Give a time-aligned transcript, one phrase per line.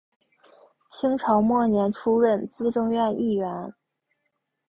[0.89, 3.71] 清朝末年出任资政院议员。